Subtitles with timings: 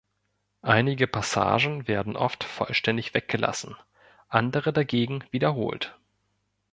[0.63, 3.75] Einige Passagen werden oft vollständig weggelassen,
[4.29, 5.95] andere dagegen wiederholt.